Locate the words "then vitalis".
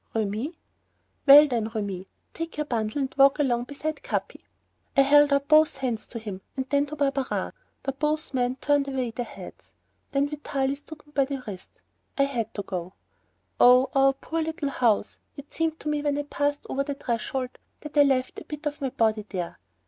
10.09-10.81